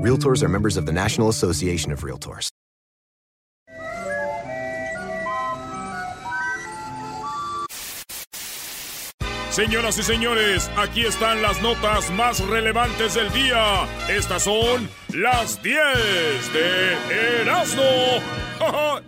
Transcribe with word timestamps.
Realtors 0.00 0.42
are 0.42 0.48
members 0.48 0.78
of 0.78 0.86
the 0.86 0.92
National 0.92 1.28
Association 1.28 1.92
of 1.92 2.00
Realtors. 2.02 2.48
Señoras 9.50 9.98
y 9.98 10.02
señores, 10.02 10.70
aquí 10.78 11.04
están 11.04 11.42
las 11.42 11.60
notas 11.60 12.10
más 12.12 12.40
relevantes 12.40 13.12
del 13.12 13.30
día. 13.32 13.86
Estas 14.08 14.44
son 14.44 14.88
las 15.12 15.62
10 15.62 16.52
de 16.54 16.92
Erasmo. 17.42 17.82
Erasmo, 17.82 19.02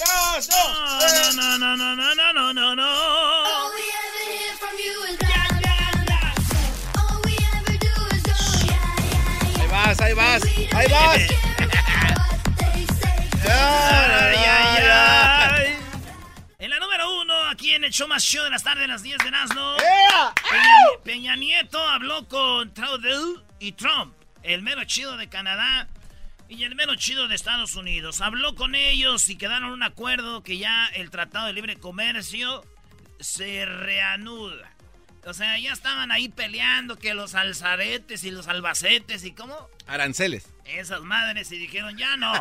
Erasmo, 0.00 0.56
No, 1.36 1.58
no, 1.58 1.76
no, 1.76 1.78
no, 1.96 2.14
no, 2.14 2.32
no, 2.32 2.52
no, 2.54 2.76
no. 2.76 3.03
Ahí 10.74 10.86
vas. 10.90 11.18
Ay, 13.46 14.36
ay, 14.36 14.82
ay. 14.90 15.76
En 16.58 16.70
la 16.70 16.78
número 16.78 17.20
uno, 17.20 17.34
aquí 17.50 17.72
en 17.72 17.84
el 17.84 17.90
show 17.92 18.08
más 18.08 18.22
show 18.22 18.42
de 18.42 18.48
las 18.50 18.62
tardes, 18.62 18.88
las 18.88 19.02
10 19.02 19.18
de 19.18 19.30
Nazno. 19.30 19.76
Peña, 19.76 21.02
Peña 21.04 21.36
Nieto 21.36 21.78
habló 21.86 22.26
con 22.26 22.72
Trudeau 22.72 23.42
y 23.58 23.72
Trump, 23.72 24.14
el 24.42 24.62
mero 24.62 24.84
chido 24.84 25.18
de 25.18 25.28
Canadá 25.28 25.88
y 26.48 26.64
el 26.64 26.74
mero 26.74 26.94
chido 26.96 27.28
de 27.28 27.34
Estados 27.34 27.74
Unidos. 27.74 28.22
Habló 28.22 28.54
con 28.54 28.74
ellos 28.74 29.28
y 29.28 29.36
quedaron 29.36 29.72
un 29.72 29.82
acuerdo 29.82 30.42
que 30.42 30.56
ya 30.56 30.86
el 30.94 31.10
Tratado 31.10 31.46
de 31.46 31.52
Libre 31.52 31.76
Comercio 31.76 32.64
se 33.20 33.66
reanuda. 33.66 34.73
O 35.26 35.32
sea, 35.32 35.58
ya 35.58 35.72
estaban 35.72 36.12
ahí 36.12 36.28
peleando 36.28 36.98
que 36.98 37.14
los 37.14 37.34
alzaretes 37.34 38.24
y 38.24 38.30
los 38.30 38.46
albacetes 38.46 39.24
y 39.24 39.32
cómo... 39.32 39.70
Aranceles. 39.86 40.52
Esas 40.64 41.00
madres 41.02 41.50
y 41.52 41.58
dijeron, 41.58 41.96
ya 41.96 42.16
no. 42.16 42.32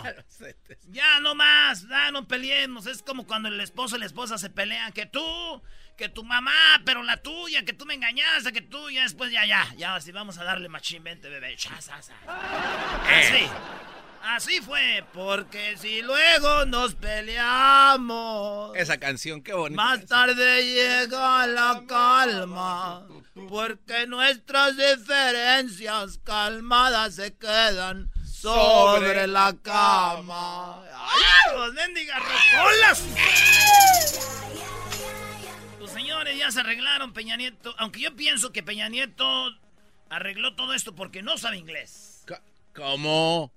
Ya 0.90 1.20
no 1.22 1.36
más, 1.36 1.88
ya 1.88 2.12
no 2.12 2.28
peleemos. 2.28 2.86
Es 2.86 3.02
como 3.02 3.26
cuando 3.26 3.50
el 3.50 3.60
esposo 3.62 3.96
y 3.96 4.00
la 4.00 4.06
esposa 4.06 4.38
se 4.38 4.50
pelean. 4.50 4.92
Que 4.92 5.06
tú, 5.06 5.62
que 5.98 6.10
tu 6.10 6.24
mamá, 6.24 6.82
pero 6.86 7.04
la 7.04 7.18
tuya, 7.18 7.64
que 7.64 7.74
tú 7.74 7.86
me 7.86 7.94
engañaste, 7.94 8.52
que 8.52 8.62
tú, 8.62 8.90
ya 8.90 9.04
después 9.04 9.32
ya, 9.32 9.46
ya. 9.46 9.74
Ya, 9.78 9.96
así 9.96 10.12
vamos 10.12 10.38
a 10.38 10.44
darle 10.44 10.70
machín, 10.70 11.04
vente, 11.04 11.30
bebé. 11.30 11.58
Sa. 11.58 11.76
Así. 11.76 13.48
Así 14.24 14.62
fue, 14.62 15.04
porque 15.14 15.76
si 15.78 16.02
luego 16.02 16.66
nos 16.66 16.96
peleamos. 16.96 18.74
Esa 18.74 18.98
canción, 18.98 19.44
qué 19.44 19.52
bonita. 19.54 19.84
Más 19.84 20.06
tarde 20.06 20.64
llega 20.64 21.46
la 21.46 21.84
calma, 21.86 23.06
porque 23.50 24.08
nuestras 24.08 24.78
diferencias 24.78 26.20
calmadas 26.24 27.16
se 27.16 27.36
quedan 27.36 28.10
sobre 28.26 29.28
la 29.28 29.54
cama. 29.62 30.82
¡Ay, 30.84 31.58
los 31.58 31.74
mendigas 31.74 32.22
rocolas! 32.22 33.04
Los 35.82 35.92
señores 35.92 36.38
ya 36.38 36.50
se 36.50 36.62
arreglaron, 36.62 37.12
Peña 37.12 37.36
Nieto. 37.36 37.76
Aunque 37.78 38.00
yo 38.00 38.16
pienso 38.16 38.54
que 38.54 38.64
Peña 38.64 38.88
Nieto 38.88 39.50
arregló 40.10 40.56
todo 40.56 40.74
esto 40.74 40.96
porque 40.96 41.22
no 41.22 41.38
sabe 41.38 41.58
inglés. 41.58 42.26
¿Cómo? 42.74 43.52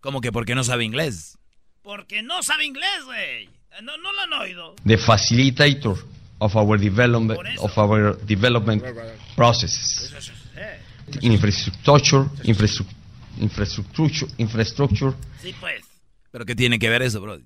¿Cómo 0.00 0.20
que 0.20 0.32
porque 0.32 0.54
no 0.54 0.64
sabe 0.64 0.84
inglés? 0.84 1.38
Porque 1.82 2.22
no 2.22 2.42
sabe 2.42 2.64
inglés, 2.64 3.04
güey. 3.04 3.48
No, 3.82 3.96
no 3.98 4.12
lo 4.12 4.20
han 4.20 4.32
oído. 4.34 4.74
the 4.84 4.98
facilitator 4.98 5.96
of 6.40 6.56
our 6.56 6.78
development 6.78 7.38
of 7.58 7.78
our 7.78 8.16
development 8.26 8.82
processes. 9.36 10.12
Infrastructure, 11.22 12.24
infrastru- 12.44 12.86
infrastructure, 13.40 14.26
infrastructure. 14.38 15.12
Sí, 15.42 15.54
pues. 15.60 15.82
¿Pero 16.30 16.44
qué 16.44 16.54
tiene 16.54 16.78
que 16.78 16.88
ver 16.88 17.02
eso, 17.02 17.20
bro? 17.20 17.40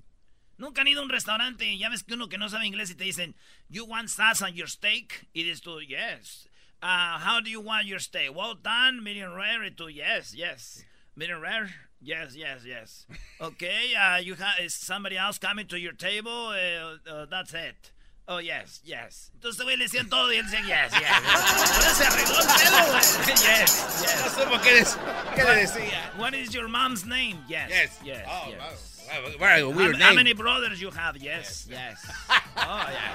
Nunca 0.57 0.81
han 0.81 0.87
ido 0.87 1.01
a 1.01 1.03
un 1.03 1.09
restaurante 1.09 1.65
y 1.65 1.77
ya 1.79 1.89
ves 1.89 2.03
que 2.03 2.13
uno 2.13 2.29
que 2.29 2.37
no 2.37 2.47
sabe 2.49 2.65
inglés 2.67 2.89
y 2.91 2.95
te 2.95 3.03
dicen, 3.03 3.35
you 3.69 3.83
want 3.85 4.07
salsa 4.07 4.45
on 4.45 4.53
your 4.53 4.69
steak? 4.69 5.27
Y 5.33 5.43
dices 5.43 5.61
tú, 5.61 5.81
yes. 5.81 6.47
Uh, 6.81 7.17
how 7.19 7.41
do 7.41 7.49
you 7.49 7.59
want 7.61 7.85
your 7.87 7.99
steak? 8.01 8.31
Well 8.35 8.55
done, 8.61 9.01
medium 9.01 9.33
rare. 9.33 9.67
Y 9.67 9.71
tú, 9.71 9.89
yes, 9.89 10.31
yes. 10.33 10.85
Medium 11.15 11.41
rare? 11.41 11.69
Yes, 12.01 12.35
yes, 12.35 12.61
yes. 12.65 13.05
Okay, 13.41 13.93
uh, 13.95 14.17
you 14.17 14.35
have 14.35 14.59
is 14.61 14.73
somebody 14.73 15.17
else 15.17 15.37
coming 15.37 15.67
to 15.67 15.77
your 15.79 15.91
table? 15.93 16.49
Uh, 16.49 16.97
uh, 17.09 17.25
that's 17.29 17.53
it. 17.53 17.91
Oh, 18.27 18.39
yes, 18.39 18.79
yes. 18.83 19.29
Entonces, 19.39 19.61
güey, 19.63 19.77
le 19.77 19.85
decían 19.85 20.09
todo 20.09 20.31
y 20.31 20.37
él 20.37 20.45
decía, 20.45 20.65
yes, 20.65 20.91
yes. 20.93 21.11
Entonces 21.11 21.93
se 21.93 22.05
arregló 22.05 22.39
el 22.39 22.47
pedo, 22.47 22.79
güey. 22.91 23.01
Yes, 23.27 24.01
yes. 24.01 24.37
No 24.37 24.43
supo 24.43 24.61
qué, 24.63 24.73
des- 24.73 24.97
qué 25.35 25.43
le 25.43 25.55
decía. 25.61 26.11
What 26.17 26.33
is 26.33 26.51
your 26.53 26.67
mom's 26.67 27.05
name? 27.05 27.37
Yes, 27.47 27.69
Yes. 27.69 27.99
yes, 28.03 28.25
Oh, 28.27 28.49
yes. 28.49 29.07
wow. 29.07 29.37
Wow, 29.39 29.69
weird 29.77 29.97
how, 30.01 30.07
how 30.09 30.13
many 30.15 30.33
brothers 30.33 30.81
you 30.81 30.89
have? 30.91 31.17
Yes, 31.17 31.67
yes. 31.69 32.03
Oh, 32.57 32.89
yeah. 32.89 33.13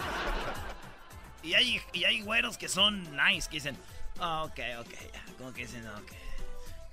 Y 1.43 1.55
hay, 1.55 1.81
y 1.93 2.05
hay 2.05 2.23
güeros 2.23 2.57
que 2.59 2.69
son 2.69 3.03
nice, 3.17 3.49
que 3.49 3.59
dicen, 3.59 3.75
oh, 4.21 4.45
ok, 4.45 4.61
ok, 4.81 4.93
ya. 5.13 5.21
Como 5.39 5.53
que 5.53 5.63
dicen, 5.67 5.85
ok. 5.97 6.13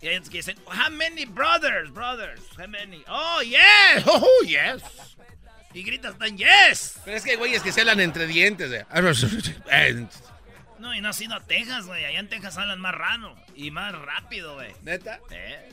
Y 0.02 0.08
hay 0.08 0.16
otros 0.18 0.30
que 0.30 0.38
dicen, 0.38 0.58
how 0.66 0.92
many 0.92 1.26
brothers, 1.26 1.92
brothers? 1.92 2.42
How 2.58 2.68
many? 2.68 3.04
Oh, 3.08 3.42
yes, 3.42 4.04
oh, 4.06 4.44
yes. 4.46 4.84
Y 5.74 5.84
gritas 5.84 6.18
tan, 6.18 6.38
yes. 6.38 7.00
Pero 7.04 7.18
es 7.18 7.24
que 7.24 7.32
hay 7.32 7.38
güeyes 7.38 7.62
que 7.62 7.72
se 7.72 7.82
hablan 7.82 8.00
entre 8.00 8.28
dientes. 8.28 8.72
eh. 8.72 8.86
No, 10.80 10.94
y 10.94 11.02
no 11.02 11.10
has 11.10 11.20
ido 11.20 11.34
a 11.36 11.40
Texas, 11.40 11.88
güey. 11.88 12.06
Allá 12.06 12.20
en 12.20 12.30
Texas 12.30 12.56
hablan 12.58 12.80
más 12.80 12.94
raro 12.94 13.36
y 13.56 13.72
más 13.72 13.94
rápido, 13.98 14.54
güey. 14.54 14.74
¿Neta? 14.84 15.20
¿Eh? 15.32 15.70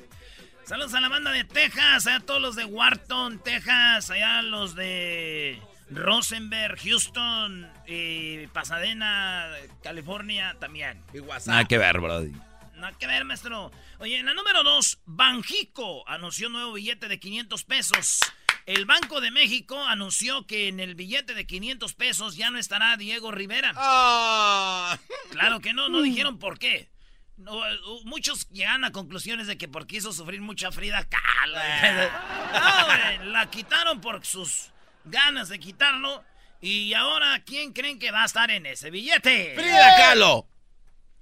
Saludos 0.64 0.94
a 0.94 1.00
la 1.02 1.10
banda 1.10 1.30
de 1.30 1.44
Texas, 1.44 2.06
allá 2.06 2.20
todos 2.20 2.40
los 2.40 2.56
de 2.56 2.64
Wharton, 2.64 3.38
Texas, 3.40 4.10
allá 4.10 4.40
los 4.40 4.74
de 4.74 5.60
Rosenberg, 5.90 6.78
Houston 6.82 7.70
y 7.86 8.46
Pasadena, 8.46 9.50
California 9.82 10.56
también. 10.58 11.02
Y 11.12 11.20
WhatsApp. 11.20 11.48
Nada 11.48 11.64
que 11.66 11.76
ver, 11.76 12.00
brody. 12.00 12.32
Nada 12.76 12.96
que 12.98 13.06
ver, 13.06 13.24
maestro. 13.24 13.70
Oye, 13.98 14.18
en 14.18 14.26
la 14.26 14.34
número 14.34 14.62
2, 14.62 15.00
Banjico 15.06 16.08
anunció 16.08 16.48
nuevo 16.48 16.72
billete 16.72 17.08
de 17.08 17.18
500 17.18 17.64
pesos. 17.64 18.20
El 18.66 18.86
Banco 18.86 19.20
de 19.20 19.30
México 19.30 19.78
anunció 19.84 20.46
que 20.46 20.68
en 20.68 20.80
el 20.80 20.94
billete 20.94 21.34
de 21.34 21.46
500 21.46 21.94
pesos 21.94 22.36
ya 22.36 22.50
no 22.50 22.58
estará 22.58 22.96
Diego 22.96 23.30
Rivera. 23.30 23.72
Ah. 23.76 24.98
Claro 25.30 25.60
que 25.60 25.74
no, 25.74 25.88
no 25.88 26.00
dijeron 26.00 26.38
por 26.38 26.58
qué. 26.58 26.88
No, 27.36 27.56
uh, 27.56 28.04
muchos 28.04 28.48
llegan 28.50 28.84
a 28.84 28.92
conclusiones 28.92 29.48
de 29.48 29.58
que 29.58 29.68
porque 29.68 29.96
hizo 29.96 30.12
sufrir 30.12 30.40
mucha 30.40 30.70
Frida 30.70 31.04
Kahlo. 31.04 31.58
No, 32.54 32.86
güey, 32.86 33.32
la 33.32 33.50
quitaron 33.50 34.00
por 34.00 34.24
sus 34.24 34.70
ganas 35.04 35.48
de 35.48 35.58
quitarlo. 35.58 36.24
Y 36.60 36.94
ahora, 36.94 37.42
¿quién 37.44 37.72
creen 37.72 37.98
que 37.98 38.12
va 38.12 38.22
a 38.22 38.26
estar 38.26 38.50
en 38.50 38.64
ese 38.64 38.90
billete? 38.90 39.54
¡Frida 39.56 39.96
Kahlo! 39.96 40.48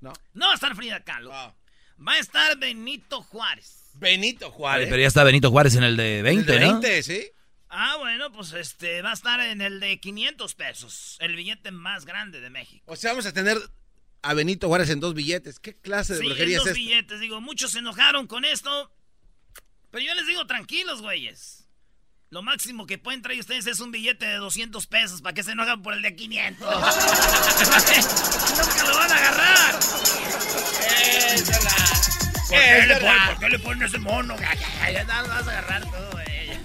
No. 0.02 0.12
No 0.34 0.46
va 0.46 0.52
a 0.52 0.54
estar 0.56 0.76
Frida 0.76 1.02
Kahlo. 1.04 1.30
Va 1.30 1.54
a 2.12 2.18
estar 2.18 2.58
Benito 2.58 3.22
Juárez. 3.22 3.90
Benito 3.94 4.50
Juárez. 4.50 4.88
Pero 4.90 5.00
ya 5.00 5.08
está 5.08 5.24
Benito 5.24 5.50
Juárez 5.50 5.76
en 5.76 5.84
el 5.84 5.96
de 5.96 6.22
20, 6.22 6.40
El 6.54 6.58
de 6.60 6.66
¿no? 6.66 6.72
20, 6.80 7.02
¿sí? 7.02 7.24
Ah, 7.68 7.96
bueno, 7.98 8.30
pues 8.32 8.52
este 8.52 9.00
va 9.00 9.10
a 9.10 9.14
estar 9.14 9.40
en 9.40 9.62
el 9.62 9.80
de 9.80 9.98
500 9.98 10.54
pesos. 10.54 11.16
El 11.20 11.36
billete 11.36 11.70
más 11.70 12.04
grande 12.04 12.40
de 12.40 12.50
México. 12.50 12.84
O 12.86 12.96
sea, 12.96 13.12
vamos 13.12 13.24
a 13.26 13.32
tener 13.32 13.56
a 14.22 14.34
Benito 14.34 14.68
Juárez 14.68 14.90
en 14.90 15.00
dos 15.00 15.14
billetes. 15.14 15.58
¿Qué 15.58 15.74
clase 15.78 16.14
de 16.14 16.20
sí, 16.20 16.26
brujería 16.26 16.56
en 16.56 16.58
dos 16.58 16.66
esta? 16.68 16.78
billetes. 16.78 17.20
Digo, 17.20 17.40
muchos 17.40 17.70
se 17.72 17.78
enojaron 17.78 18.26
con 18.26 18.44
esto. 18.44 18.92
Pero 19.90 20.04
yo 20.04 20.14
les 20.14 20.26
digo, 20.26 20.46
tranquilos, 20.46 21.00
güeyes. 21.00 21.61
Lo 22.32 22.40
máximo 22.40 22.86
que 22.86 22.96
pueden 22.96 23.20
traer 23.20 23.40
ustedes 23.40 23.66
es 23.66 23.80
un 23.80 23.90
billete 23.92 24.24
de 24.24 24.36
200 24.36 24.86
pesos 24.86 25.20
para 25.20 25.34
que 25.34 25.42
se 25.42 25.52
enojen 25.52 25.82
por 25.82 25.92
el 25.92 26.00
de 26.00 26.16
500. 26.16 26.66
Nunca 26.66 26.84
lo 28.84 28.94
van 28.96 29.12
a 29.12 29.16
agarrar. 29.18 29.74
¿Por 32.48 32.58
qué, 32.58 32.86
le 32.86 32.96
ponen, 32.96 33.26
¿Por 33.26 33.38
qué 33.38 33.48
le 33.50 33.58
ponen 33.58 33.82
ese 33.82 33.98
mono? 33.98 34.34
Ya 34.38 35.04
vas 35.04 35.46
a 35.46 35.50
agarrar 35.50 35.82
todo, 35.82 36.10
güey. 36.12 36.58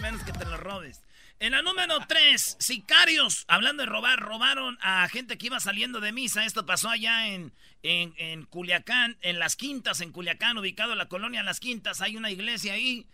Menos 0.00 0.22
que 0.22 0.30
te 0.30 0.44
lo 0.44 0.56
robes. 0.58 1.00
En 1.40 1.52
la 1.52 1.62
número 1.62 1.96
3, 2.06 2.58
sicarios, 2.60 3.46
hablando 3.48 3.82
de 3.82 3.88
robar, 3.88 4.20
robaron 4.20 4.76
a 4.82 5.08
gente 5.08 5.38
que 5.38 5.46
iba 5.46 5.58
saliendo 5.58 6.00
de 6.00 6.12
misa. 6.12 6.44
Esto 6.44 6.66
pasó 6.66 6.90
allá 6.90 7.28
en, 7.28 7.54
en, 7.82 8.12
en 8.18 8.44
Culiacán, 8.44 9.16
en 9.22 9.38
Las 9.38 9.56
Quintas, 9.56 10.02
en 10.02 10.12
Culiacán, 10.12 10.58
ubicado 10.58 10.92
en 10.92 10.98
la 10.98 11.08
colonia 11.08 11.42
Las 11.42 11.58
Quintas. 11.58 12.02
Hay 12.02 12.18
una 12.18 12.30
iglesia 12.30 12.74
ahí. 12.74 13.06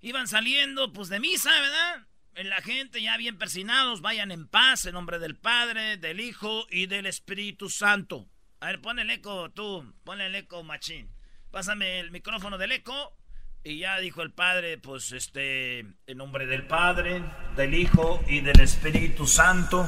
Iban 0.00 0.26
saliendo, 0.26 0.92
pues, 0.92 1.08
de 1.08 1.20
misa, 1.20 1.52
¿verdad? 1.52 2.06
La 2.34 2.60
gente 2.62 3.00
ya 3.00 3.16
bien 3.16 3.38
persinados, 3.38 4.00
vayan 4.00 4.32
en 4.32 4.48
paz, 4.48 4.84
en 4.84 4.94
nombre 4.94 5.20
del 5.20 5.36
Padre, 5.36 5.98
del 5.98 6.18
Hijo 6.18 6.66
y 6.72 6.86
del 6.86 7.06
Espíritu 7.06 7.70
Santo. 7.70 8.28
A 8.58 8.66
ver, 8.66 8.80
pon 8.80 8.98
el 8.98 9.08
eco 9.10 9.52
tú, 9.52 9.94
pon 10.02 10.20
el 10.20 10.34
eco, 10.34 10.64
machín. 10.64 11.12
Pásame 11.52 12.00
el 12.00 12.10
micrófono 12.10 12.58
del 12.58 12.72
eco. 12.72 13.16
Y 13.64 13.78
ya 13.78 13.98
dijo 13.98 14.22
el 14.22 14.30
padre, 14.30 14.78
pues 14.78 15.12
este, 15.12 15.80
en 15.80 16.16
nombre 16.16 16.46
del 16.46 16.66
Padre, 16.66 17.22
del 17.56 17.74
Hijo 17.74 18.22
y 18.28 18.40
del 18.40 18.60
Espíritu 18.60 19.26
Santo. 19.26 19.86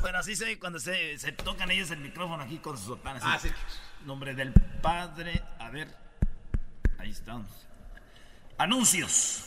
Bueno, 0.00 0.18
así 0.18 0.36
se 0.36 0.58
cuando 0.58 0.78
se, 0.78 1.18
se 1.18 1.32
tocan 1.32 1.70
ellos 1.70 1.90
el 1.90 1.98
micrófono 1.98 2.42
aquí 2.42 2.58
con 2.58 2.76
sus 2.76 2.86
sotanas. 2.86 3.22
Ah, 3.24 3.38
sí. 3.40 3.48
Nombre 4.04 4.34
del 4.34 4.52
Padre, 4.82 5.42
a 5.58 5.70
ver, 5.70 5.88
ahí 6.98 7.10
estamos. 7.10 7.50
Anuncios. 8.58 9.44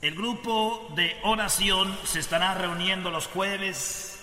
El 0.00 0.14
grupo 0.14 0.92
de 0.96 1.14
oración 1.24 1.94
se 2.04 2.20
estará 2.20 2.54
reuniendo 2.54 3.10
los 3.10 3.26
jueves 3.26 4.18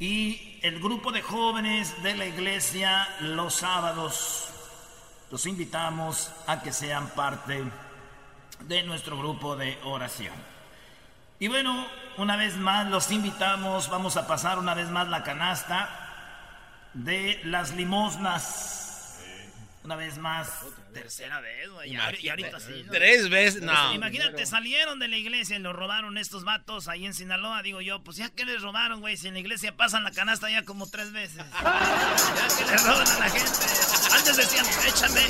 y 0.00 0.58
el 0.62 0.80
grupo 0.80 1.12
de 1.12 1.22
jóvenes 1.22 2.02
de 2.02 2.16
la 2.16 2.26
iglesia 2.26 3.06
los 3.20 3.54
sábados. 3.54 4.49
Los 5.30 5.46
invitamos 5.46 6.32
a 6.46 6.60
que 6.60 6.72
sean 6.72 7.08
parte 7.10 7.62
de 8.60 8.82
nuestro 8.82 9.16
grupo 9.16 9.56
de 9.56 9.78
oración. 9.84 10.34
Y 11.38 11.48
bueno, 11.48 11.86
una 12.18 12.36
vez 12.36 12.56
más 12.56 12.88
los 12.88 13.10
invitamos, 13.10 13.88
vamos 13.88 14.16
a 14.16 14.26
pasar 14.26 14.58
una 14.58 14.74
vez 14.74 14.90
más 14.90 15.08
la 15.08 15.22
canasta 15.22 15.88
de 16.94 17.40
las 17.44 17.74
limosnas. 17.74 18.79
Una 19.82 19.96
vez 19.96 20.18
más, 20.18 20.48
tercera 20.92 21.40
vez, 21.40 21.70
güey. 21.70 21.92
Y 21.92 21.96
ahori- 21.96 22.20
y 22.20 22.28
ahorita 22.28 22.60
sí. 22.60 22.82
¿no? 22.84 22.92
Tres 22.92 23.30
veces, 23.30 23.62
no. 23.62 23.94
Imagínate, 23.94 24.44
salieron 24.44 24.98
de 24.98 25.08
la 25.08 25.16
iglesia 25.16 25.56
y 25.56 25.58
los 25.58 25.74
robaron 25.74 26.18
estos 26.18 26.44
vatos 26.44 26.86
ahí 26.86 27.06
en 27.06 27.14
Sinaloa. 27.14 27.62
Digo 27.62 27.80
yo, 27.80 28.02
pues 28.02 28.18
ya 28.18 28.28
que 28.28 28.44
les 28.44 28.60
robaron, 28.60 29.00
güey. 29.00 29.16
Si 29.16 29.28
en 29.28 29.34
la 29.34 29.40
iglesia 29.40 29.74
pasan 29.76 30.04
la 30.04 30.10
canasta 30.10 30.50
ya 30.50 30.64
como 30.66 30.88
tres 30.90 31.12
veces. 31.12 31.42
Ya 31.62 32.48
que 32.58 32.64
le 32.70 32.76
roban 32.76 33.08
a 33.08 33.18
la 33.20 33.30
gente. 33.30 33.50
Antes 34.12 34.36
decían, 34.36 34.66
échame. 34.86 35.22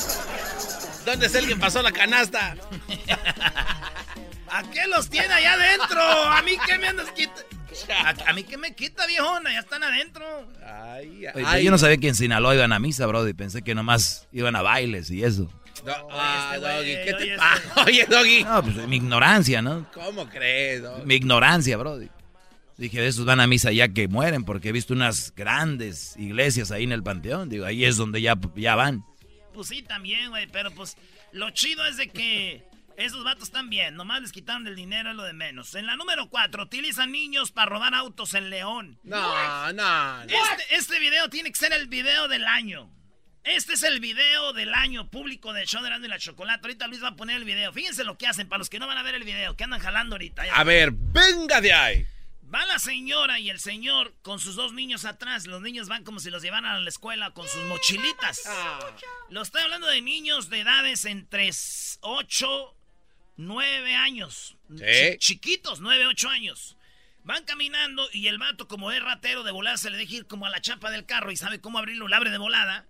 ¿Dónde 1.04 1.26
es 1.26 1.34
el 1.36 1.46
que 1.46 1.56
pasó 1.56 1.80
la 1.82 1.92
canasta? 1.92 2.56
¿A 4.52 4.62
qué 4.70 4.86
los 4.88 5.08
tiene 5.08 5.32
allá 5.32 5.52
adentro? 5.54 6.02
¿A 6.02 6.42
mí 6.42 6.56
qué 6.66 6.76
me 6.76 6.88
andas 6.88 7.10
quitando? 7.12 7.42
¿A, 8.04 8.30
a 8.30 8.32
mí 8.32 8.42
qué 8.44 8.56
me 8.56 8.74
quita, 8.74 9.06
viejona? 9.06 9.52
Ya 9.52 9.60
están 9.60 9.82
adentro. 9.82 10.24
Ay, 10.64 11.26
Oye, 11.34 11.44
ay. 11.46 11.64
yo 11.64 11.70
no 11.70 11.78
sabía 11.78 11.96
que 11.98 12.08
en 12.08 12.14
Sinaloa 12.14 12.54
iban 12.54 12.72
a 12.72 12.78
misa, 12.78 13.06
bro, 13.06 13.26
y 13.28 13.32
pensé 13.34 13.62
que 13.62 13.74
nomás 13.74 14.28
iban 14.32 14.56
a 14.56 14.62
bailes 14.62 15.10
y 15.10 15.22
eso. 15.24 15.50
Do- 15.84 15.92
ah, 16.10 16.52
este 16.54 16.66
Doggy, 16.66 16.84
¿qué 16.84 17.00
oye, 17.02 17.14
te 17.14 17.22
este- 17.24 17.36
pasa? 17.38 17.84
Oye, 17.86 18.06
Doggy. 18.06 18.44
No, 18.44 18.62
pues 18.62 18.76
mi 18.88 18.96
ignorancia, 18.96 19.62
¿no? 19.62 19.86
¿Cómo 19.94 20.28
crees, 20.28 20.82
Doggy? 20.82 21.06
Mi 21.06 21.14
ignorancia, 21.14 21.76
bro. 21.78 21.98
Dije, 22.76 23.00
de 23.00 23.08
esos 23.08 23.24
van 23.26 23.40
a 23.40 23.46
misa 23.46 23.72
ya 23.72 23.88
que 23.88 24.08
mueren, 24.08 24.44
porque 24.44 24.70
he 24.70 24.72
visto 24.72 24.92
unas 24.94 25.34
grandes 25.34 26.16
iglesias 26.16 26.70
ahí 26.70 26.84
en 26.84 26.92
el 26.92 27.02
panteón. 27.02 27.48
Digo, 27.48 27.66
ahí 27.66 27.84
es 27.84 27.96
donde 27.96 28.20
ya, 28.22 28.36
ya 28.56 28.74
van. 28.74 29.04
Pues 29.52 29.68
sí, 29.68 29.82
también, 29.82 30.30
güey. 30.30 30.46
Pero 30.46 30.70
pues 30.70 30.96
lo 31.32 31.50
chido 31.50 31.84
es 31.86 31.96
de 31.98 32.08
que 32.08 32.62
esos 33.00 33.24
vatos 33.24 33.44
están 33.44 33.70
bien. 33.70 33.94
Nomás 33.94 34.20
les 34.22 34.32
quitaron 34.32 34.66
el 34.66 34.76
dinero, 34.76 35.10
es 35.10 35.16
lo 35.16 35.22
de 35.22 35.32
menos. 35.32 35.74
En 35.74 35.86
la 35.86 35.96
número 35.96 36.28
4, 36.28 36.64
utilizan 36.64 37.10
niños 37.10 37.50
para 37.50 37.70
robar 37.70 37.94
autos 37.94 38.34
en 38.34 38.50
León. 38.50 38.98
No, 39.02 39.72
no, 39.72 40.24
no. 40.24 40.30
Este, 40.30 40.76
este 40.76 40.98
video 40.98 41.28
tiene 41.30 41.50
que 41.50 41.58
ser 41.58 41.72
el 41.72 41.86
video 41.86 42.28
del 42.28 42.46
año. 42.46 42.90
Este 43.42 43.72
es 43.72 43.82
el 43.84 44.00
video 44.00 44.52
del 44.52 44.74
año 44.74 45.08
público 45.08 45.54
del 45.54 45.66
show 45.66 45.80
de 45.80 45.88
Erasmo 45.88 46.06
y 46.06 46.08
la 46.10 46.18
Chocolate. 46.18 46.60
Ahorita 46.62 46.86
Luis 46.88 47.02
va 47.02 47.08
a 47.08 47.16
poner 47.16 47.36
el 47.36 47.44
video. 47.44 47.72
Fíjense 47.72 48.04
lo 48.04 48.18
que 48.18 48.26
hacen 48.26 48.48
para 48.48 48.58
los 48.58 48.68
que 48.68 48.78
no 48.78 48.86
van 48.86 48.98
a 48.98 49.02
ver 49.02 49.14
el 49.14 49.24
video, 49.24 49.56
que 49.56 49.64
andan 49.64 49.80
jalando 49.80 50.16
ahorita. 50.16 50.44
Ya. 50.44 50.54
A 50.54 50.64
ver, 50.64 50.90
venga 50.92 51.60
de 51.62 51.72
ahí. 51.72 52.06
Va 52.52 52.66
la 52.66 52.78
señora 52.78 53.38
y 53.38 53.48
el 53.48 53.60
señor 53.60 54.12
con 54.22 54.40
sus 54.40 54.56
dos 54.56 54.72
niños 54.74 55.04
atrás. 55.04 55.46
Los 55.46 55.62
niños 55.62 55.88
van 55.88 56.04
como 56.04 56.18
si 56.18 56.30
los 56.30 56.42
llevaran 56.42 56.66
a 56.66 56.80
la 56.80 56.88
escuela 56.88 57.30
con 57.30 57.48
sus 57.48 57.62
mochilitas. 57.64 58.42
Lo 59.30 59.40
estoy 59.40 59.62
hablando 59.62 59.86
de 59.86 60.02
niños 60.02 60.50
de 60.50 60.60
edades 60.60 61.04
entre 61.04 61.50
8, 62.00 62.76
9 63.40 63.94
años. 63.94 64.56
Sí. 64.76 65.18
Chiquitos, 65.18 65.80
9, 65.80 66.06
8 66.06 66.28
años. 66.28 66.76
Van 67.22 67.44
caminando 67.44 68.08
y 68.12 68.28
el 68.28 68.38
vato, 68.38 68.68
como 68.68 68.92
es 68.92 69.02
ratero 69.02 69.42
de 69.42 69.52
volada, 69.52 69.76
se 69.76 69.90
le 69.90 69.98
deja 69.98 70.14
ir 70.14 70.26
como 70.26 70.46
a 70.46 70.50
la 70.50 70.60
chapa 70.60 70.90
del 70.90 71.06
carro 71.06 71.30
y 71.30 71.36
sabe 71.36 71.60
cómo 71.60 71.78
abrirlo, 71.78 72.08
lo 72.08 72.16
abre 72.16 72.30
de 72.30 72.38
volada. 72.38 72.86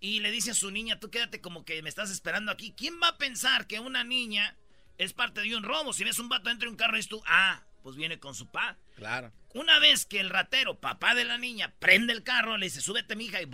Y 0.00 0.20
le 0.20 0.30
dice 0.30 0.52
a 0.52 0.54
su 0.54 0.70
niña, 0.70 0.98
tú 0.98 1.10
quédate 1.10 1.40
como 1.40 1.64
que 1.64 1.82
me 1.82 1.88
estás 1.88 2.10
esperando 2.10 2.50
aquí. 2.50 2.72
¿Quién 2.76 3.00
va 3.02 3.08
a 3.08 3.18
pensar 3.18 3.66
que 3.66 3.80
una 3.80 4.02
niña 4.02 4.56
es 4.96 5.12
parte 5.12 5.42
de 5.42 5.54
un 5.54 5.62
robo? 5.62 5.92
Si 5.92 6.04
ves 6.04 6.18
un 6.18 6.28
vato 6.28 6.48
dentro 6.48 6.66
de 6.66 6.70
un 6.70 6.76
carro 6.76 6.94
y 6.94 6.98
dices 6.98 7.10
tú, 7.10 7.22
ah, 7.26 7.62
pues 7.82 7.96
viene 7.96 8.18
con 8.18 8.34
su 8.34 8.50
pa. 8.50 8.76
Claro. 8.96 9.32
Una 9.52 9.78
vez 9.78 10.06
que 10.06 10.20
el 10.20 10.30
ratero, 10.30 10.80
papá 10.80 11.14
de 11.14 11.24
la 11.24 11.36
niña, 11.36 11.74
prende 11.78 12.12
el 12.12 12.22
carro, 12.22 12.56
le 12.56 12.66
dice, 12.66 12.80
súbete, 12.80 13.14
mija, 13.14 13.42
y 13.42 13.48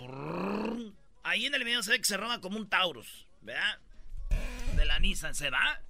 ahí 1.23 1.45
en 1.45 1.53
el 1.53 1.63
video 1.63 1.83
se 1.83 1.91
ve 1.91 1.97
que 1.97 2.05
se 2.05 2.17
roba 2.17 2.39
como 2.39 2.57
un 2.57 2.69
Taurus, 2.69 3.27
¿verdad? 3.41 3.79
De 4.75 4.85
la 4.85 4.99
Nissan, 4.99 5.35
se 5.35 5.49
va 5.49 5.81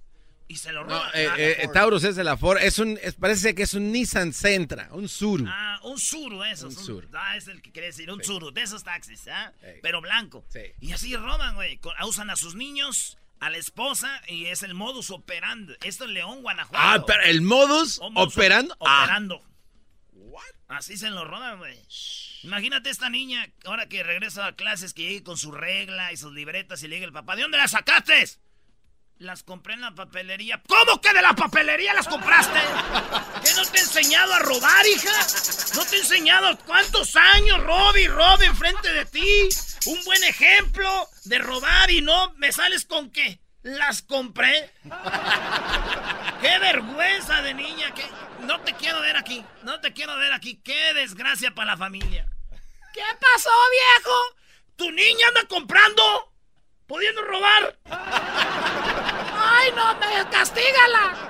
y 0.48 0.56
se 0.56 0.72
lo 0.72 0.80
No, 0.84 0.94
roba. 0.94 1.10
eh, 1.14 1.28
Ah, 1.30 1.34
eh, 1.38 1.68
Taurus 1.72 2.04
es 2.04 2.16
de 2.16 2.24
la 2.24 2.36
Ford. 2.36 2.58
Es 2.60 2.78
un, 2.78 2.98
es- 3.02 3.14
parece 3.14 3.54
que 3.54 3.62
es 3.64 3.74
un 3.74 3.92
Nissan 3.92 4.32
Sentra, 4.32 4.88
un 4.92 5.08
Suru. 5.08 5.44
Ah, 5.46 5.78
un 5.84 5.98
Suru, 5.98 6.42
eso. 6.44 6.68
Un 6.68 6.76
Un 6.76 6.84
Suru. 6.84 7.08
Ah, 7.12 7.36
es 7.36 7.48
el 7.48 7.60
que 7.62 7.70
quería 7.70 7.88
decir, 7.88 8.10
un 8.10 8.22
Suru, 8.24 8.50
de 8.50 8.62
esos 8.62 8.82
taxis, 8.82 9.28
¿ah? 9.28 9.52
Pero 9.82 10.00
blanco. 10.00 10.44
Sí. 10.48 10.60
Y 10.80 10.92
así 10.92 11.14
roban, 11.16 11.54
güey. 11.54 11.78
Usan 12.06 12.30
a 12.30 12.36
sus 12.36 12.54
niños, 12.54 13.18
a 13.40 13.50
la 13.50 13.58
esposa, 13.58 14.22
y 14.26 14.46
es 14.46 14.62
el 14.62 14.74
modus 14.74 15.10
operandi. 15.10 15.74
Esto 15.82 16.04
es 16.04 16.10
León, 16.10 16.42
Guanajuato. 16.42 16.78
Ah, 16.82 17.04
pero 17.06 17.22
el 17.24 17.42
modus 17.42 18.00
modus 18.00 18.34
operando. 18.34 18.76
Ah. 18.80 19.18
Así 20.68 20.96
se 20.98 21.08
lo 21.10 21.24
roban, 21.24 21.58
güey. 21.58 21.78
Imagínate 22.42 22.90
esta 22.90 23.08
niña, 23.08 23.48
ahora 23.64 23.88
que 23.88 24.02
regresa 24.02 24.46
a 24.46 24.52
clases, 24.54 24.92
que 24.92 25.02
llegue 25.02 25.22
con 25.22 25.38
su 25.38 25.50
regla 25.50 26.12
y 26.12 26.16
sus 26.18 26.32
libretas 26.34 26.82
y 26.82 26.88
le 26.88 26.96
diga 26.96 27.06
el 27.06 27.12
papá, 27.12 27.36
¿de 27.36 27.42
dónde 27.42 27.56
las 27.56 27.70
sacaste? 27.70 28.28
Las 29.18 29.42
compré 29.42 29.74
en 29.74 29.80
la 29.80 29.94
papelería. 29.94 30.62
¿Cómo 30.68 31.00
que 31.00 31.12
de 31.12 31.20
la 31.20 31.34
papelería 31.34 31.92
las 31.92 32.06
compraste? 32.06 32.60
¿Qué 33.44 33.52
no 33.54 33.66
te 33.66 33.78
he 33.78 33.80
enseñado 33.80 34.32
a 34.32 34.38
robar, 34.38 34.86
hija? 34.86 35.10
¿No 35.74 35.84
te 35.84 35.96
he 35.96 35.98
enseñado 35.98 36.56
cuántos 36.58 37.16
años 37.16 37.60
robe 37.64 38.02
y 38.02 38.08
robe 38.08 38.46
enfrente 38.46 38.92
de 38.92 39.04
ti? 39.06 39.48
Un 39.86 40.04
buen 40.04 40.22
ejemplo 40.22 41.08
de 41.24 41.38
robar 41.38 41.90
y 41.90 42.00
no 42.00 42.32
me 42.34 42.52
sales 42.52 42.84
con 42.84 43.10
que 43.10 43.40
las 43.62 44.02
compré. 44.02 44.72
¡Qué 46.40 46.58
vergüenza 46.60 47.42
de 47.42 47.54
niña! 47.54 47.92
que 47.94 48.04
No 48.44 48.60
te 48.60 48.72
quiero 48.74 49.00
ver 49.00 49.16
aquí. 49.16 49.44
No 49.64 49.80
te 49.80 49.92
quiero 49.92 50.16
ver 50.16 50.32
aquí. 50.32 50.60
¡Qué 50.62 50.94
desgracia 50.94 51.52
para 51.52 51.72
la 51.72 51.76
familia! 51.76 52.28
¿Qué 52.94 53.02
pasó, 53.20 53.50
viejo? 53.72 54.14
¿Tu 54.76 54.92
niña 54.92 55.26
anda 55.28 55.44
comprando? 55.48 56.27
¿Pudiendo 56.88 57.22
robar? 57.22 57.78
¡Ay, 57.90 59.70
no! 59.76 59.94
Me 60.00 60.30
castígala! 60.30 61.28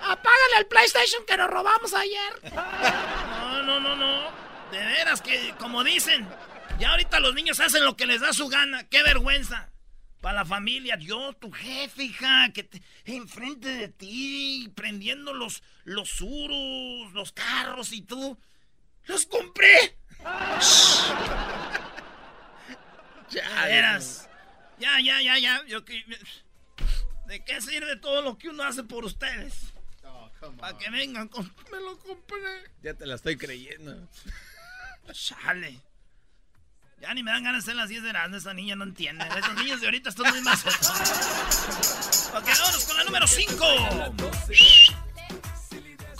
Apágale 0.00 0.56
el 0.58 0.66
PlayStation 0.66 1.24
que 1.26 1.36
nos 1.36 1.50
robamos 1.50 1.92
ayer. 1.92 2.54
No, 2.54 3.62
no, 3.62 3.78
no, 3.78 3.94
no. 3.94 4.22
De 4.72 4.78
veras 4.78 5.20
que, 5.20 5.54
como 5.58 5.84
dicen, 5.84 6.26
ya 6.78 6.92
ahorita 6.92 7.20
los 7.20 7.34
niños 7.34 7.60
hacen 7.60 7.84
lo 7.84 7.94
que 7.94 8.06
les 8.06 8.22
da 8.22 8.32
su 8.32 8.48
gana. 8.48 8.88
¡Qué 8.88 9.02
vergüenza! 9.02 9.68
Para 10.22 10.38
la 10.38 10.44
familia, 10.46 10.96
yo, 10.98 11.34
tu 11.34 11.52
jefe, 11.52 12.04
hija, 12.04 12.50
que 12.54 12.62
te, 12.62 12.82
enfrente 13.04 13.68
de 13.68 13.88
ti, 13.88 14.72
prendiendo 14.74 15.34
los, 15.34 15.62
los 15.84 16.08
surus, 16.08 17.12
los 17.12 17.32
carros 17.32 17.92
y 17.92 18.00
tú. 18.00 18.38
¡Los 19.04 19.26
compré! 19.26 19.98
Ya. 23.32 23.98
Ya, 24.78 25.00
ya, 25.00 25.20
ya, 25.22 25.38
ya. 25.38 25.64
Yo 25.66 25.84
que- 25.84 26.04
¿De 27.26 27.44
qué 27.44 27.60
sirve 27.60 27.96
todo 27.96 28.20
lo 28.22 28.36
que 28.36 28.48
uno 28.48 28.62
hace 28.64 28.82
por 28.82 29.04
ustedes? 29.04 29.72
Para 30.58 30.76
que 30.76 30.90
vengan 30.90 31.28
con... 31.28 31.44
Me 31.70 31.78
lo 31.78 31.96
compré. 32.00 32.64
ya 32.82 32.94
te 32.94 33.06
la 33.06 33.14
estoy 33.14 33.36
creyendo. 33.36 34.08
Chale. 35.12 35.80
Ya 37.00 37.14
ni 37.14 37.22
me 37.22 37.30
dan 37.30 37.44
ganas 37.44 37.64
de 37.64 37.70
hacer 37.70 37.76
las 37.76 37.88
10 37.88 38.02
de 38.02 38.12
la 38.12 38.26
Esa 38.26 38.52
niña 38.54 38.74
no 38.76 38.84
entiende. 38.84 39.24
Esos 39.38 39.54
niños 39.54 39.80
de 39.80 39.86
ahorita 39.86 40.10
están 40.10 40.30
muy 40.32 40.40
más. 40.42 40.64
ok, 40.66 42.44
vámonos 42.44 42.84
con 42.86 42.96
la 42.96 43.04
número 43.04 43.26
5. 43.26 43.64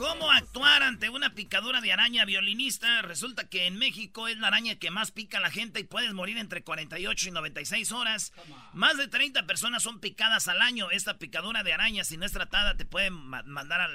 ¿Cómo 0.03 0.33
actuar 0.33 0.83
ante 0.83 1.11
una 1.11 1.33
picadura 1.33 1.81
de 1.81 1.93
araña 1.93 2.25
violinista? 2.25 3.03
Resulta 3.03 3.49
que 3.49 3.69
en 3.69 3.77
México 3.77 4.27
es 4.27 4.37
la 4.37 4.49
araña 4.49 4.75
que 4.75 4.91
más 4.91 5.13
pica 5.13 5.39
a 5.39 5.41
la 5.41 5.49
gente 5.49 5.79
y 5.79 5.85
puedes 5.85 6.13
morir 6.13 6.39
entre 6.39 6.65
48 6.65 7.29
y 7.29 7.31
96 7.31 7.93
horas. 7.93 8.33
Más 8.73 8.97
de 8.97 9.07
30 9.07 9.47
personas 9.47 9.85
son 9.85 10.01
picadas 10.01 10.49
al 10.49 10.61
año. 10.61 10.91
Esta 10.91 11.19
picadura 11.19 11.63
de 11.63 11.73
araña, 11.73 12.03
si 12.03 12.17
no 12.17 12.27
es 12.27 12.33
tratada, 12.33 12.77
te 12.77 12.85
puede 12.85 13.11
mandar 13.11 13.89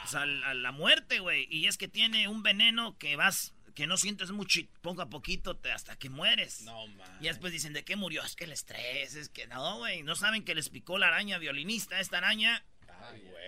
pues, 0.00 0.14
al, 0.14 0.42
a 0.44 0.54
la 0.54 0.72
muerte, 0.72 1.18
güey. 1.18 1.46
Y 1.50 1.66
es 1.66 1.76
que 1.76 1.88
tiene 1.88 2.26
un 2.26 2.42
veneno 2.42 2.96
que 2.96 3.16
vas 3.16 3.52
que 3.74 3.86
no 3.86 3.98
sientes 3.98 4.30
mucho 4.30 4.62
poco 4.80 5.02
a 5.02 5.10
poquito 5.10 5.58
te, 5.58 5.72
hasta 5.72 5.94
que 5.94 6.08
mueres. 6.08 6.62
No, 6.62 6.86
man. 6.86 7.18
Y 7.20 7.24
después 7.24 7.52
dicen, 7.52 7.74
¿de 7.74 7.84
qué 7.84 7.96
murió? 7.96 8.22
Es 8.22 8.34
que 8.34 8.44
el 8.44 8.52
estrés, 8.52 9.14
es 9.14 9.28
que 9.28 9.46
no, 9.46 9.76
güey. 9.76 10.04
No 10.04 10.16
saben 10.16 10.42
que 10.42 10.54
les 10.54 10.70
picó 10.70 10.96
la 10.96 11.08
araña 11.08 11.36
violinista. 11.36 12.00
Esta 12.00 12.16
araña 12.16 12.64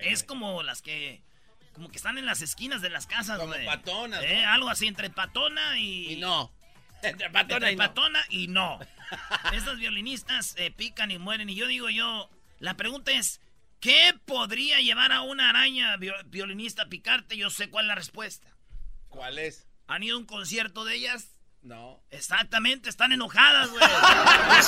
es 0.02 0.22
como 0.24 0.62
las 0.62 0.82
que 0.82 1.22
como 1.72 1.88
que 1.88 1.96
están 1.96 2.18
en 2.18 2.26
las 2.26 2.42
esquinas 2.42 2.82
de 2.82 2.90
las 2.90 3.06
casas, 3.06 3.38
Como 3.38 3.54
patonas. 3.64 4.22
Eh, 4.22 4.44
algo 4.44 4.68
así, 4.68 4.86
entre 4.86 5.10
patona 5.10 5.78
y... 5.78 6.12
Y 6.12 6.16
no. 6.16 6.50
Entre 7.02 7.30
patona 7.30 7.70
y 7.72 7.76
patona 7.76 8.20
no. 8.20 8.26
y 8.30 8.46
no. 8.46 8.78
Estas 9.52 9.78
violinistas 9.78 10.54
eh, 10.56 10.70
pican 10.70 11.10
y 11.10 11.18
mueren. 11.18 11.50
Y 11.50 11.56
yo 11.56 11.66
digo 11.66 11.90
yo, 11.90 12.30
la 12.60 12.74
pregunta 12.76 13.10
es, 13.10 13.40
¿qué 13.80 14.14
podría 14.24 14.80
llevar 14.80 15.10
a 15.10 15.22
una 15.22 15.50
araña 15.50 15.96
violinista 16.26 16.84
a 16.84 16.88
picarte? 16.88 17.36
Yo 17.36 17.50
sé 17.50 17.68
cuál 17.70 17.86
es 17.86 17.88
la 17.88 17.94
respuesta. 17.96 18.54
¿Cuál 19.08 19.38
es? 19.38 19.66
¿Han 19.88 20.04
ido 20.04 20.16
a 20.16 20.20
un 20.20 20.26
concierto 20.26 20.84
de 20.84 20.94
ellas? 20.94 21.36
No. 21.62 22.02
Exactamente, 22.10 22.88
están 22.88 23.12
enojadas, 23.12 23.70
güey. 23.70 23.80
¿Por 23.88 23.90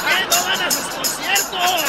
qué 0.08 0.26
no 0.30 0.44
van 0.44 0.60
a 0.60 0.70
sus 0.70 0.86
conciertos? 0.86 1.84